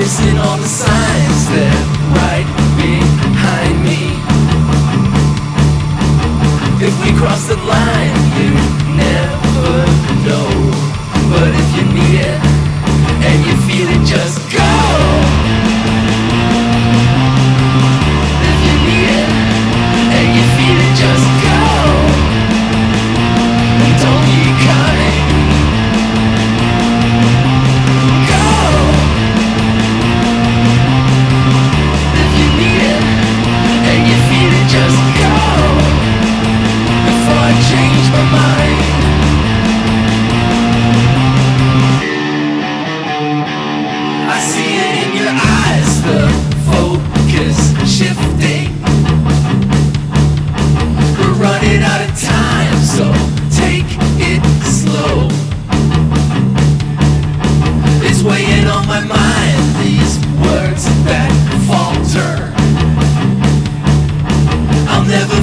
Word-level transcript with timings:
missing 0.00 0.38
all 0.38 0.56
the 0.56 0.66
signs 0.66 1.40
that 1.52 1.76
right 2.16 2.48
behind 2.80 3.76
me. 3.84 4.00
If 6.80 6.94
we 7.04 7.10
cross 7.20 7.48
the 7.48 7.58
line, 7.74 8.16
you 8.40 8.50
never 8.96 9.76
know. 10.24 10.48
But 11.32 11.52
if 11.52 11.68
you 11.76 11.84
need 11.98 12.16
it 12.32 12.40
and 13.28 13.38
you 13.44 13.54
feel 13.68 13.88
it, 13.94 14.06
just 14.06 14.40
go. 14.50 14.59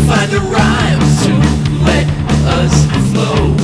find 0.08 0.32
the 0.32 0.40
rhymes 0.40 1.26
to 1.26 1.34
let 1.84 2.08
us 2.48 3.12
flow. 3.12 3.57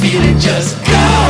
Feel 0.00 0.22
it, 0.22 0.38
just 0.38 0.76
go. 0.86 1.27